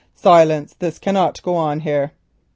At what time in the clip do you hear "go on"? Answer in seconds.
1.43-1.81